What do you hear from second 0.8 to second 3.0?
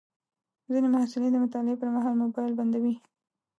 محصلین د مطالعې پر مهال موبایل بندوي.